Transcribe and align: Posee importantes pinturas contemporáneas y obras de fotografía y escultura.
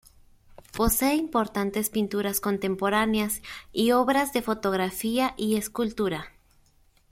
Posee 0.75 1.13
importantes 1.13 1.91
pinturas 1.91 2.39
contemporáneas 2.39 3.43
y 3.71 3.91
obras 3.91 4.33
de 4.33 4.41
fotografía 4.41 5.35
y 5.37 5.57
escultura. 5.57 6.31